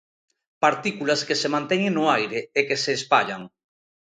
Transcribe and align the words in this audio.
Partículas 0.65 1.21
que 1.27 1.39
se 1.41 1.51
manteñen 1.55 1.93
no 1.97 2.03
aire 2.17 2.39
e 2.59 2.61
que 2.67 2.77
se 2.83 2.91
espallan. 2.99 3.41